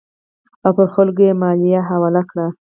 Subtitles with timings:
[0.65, 2.45] او پر خلکو یې مالیه حواله کړه.